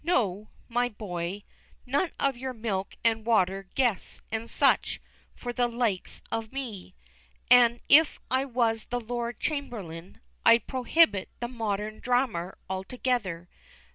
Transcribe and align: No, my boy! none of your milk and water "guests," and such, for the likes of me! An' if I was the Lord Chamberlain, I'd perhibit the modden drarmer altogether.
No, 0.03 0.49
my 0.67 0.89
boy! 0.89 1.43
none 1.85 2.09
of 2.19 2.35
your 2.35 2.53
milk 2.53 2.95
and 3.03 3.23
water 3.23 3.67
"guests," 3.75 4.19
and 4.31 4.49
such, 4.49 4.99
for 5.35 5.53
the 5.53 5.67
likes 5.67 6.23
of 6.31 6.51
me! 6.51 6.95
An' 7.51 7.81
if 7.87 8.17
I 8.31 8.43
was 8.45 8.85
the 8.85 8.99
Lord 8.99 9.39
Chamberlain, 9.39 10.19
I'd 10.43 10.65
perhibit 10.65 11.29
the 11.39 11.47
modden 11.47 11.99
drarmer 12.01 12.55
altogether. 12.67 13.47